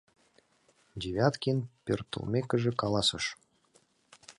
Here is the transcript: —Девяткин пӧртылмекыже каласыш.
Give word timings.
—Девяткин 1.01 1.57
пӧртылмекыже 1.85 2.71
каласыш. 2.81 3.25